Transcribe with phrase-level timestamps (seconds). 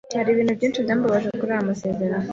[0.17, 2.27] Hariho ibintu byinshi byambabaje kuri ayo masezerano.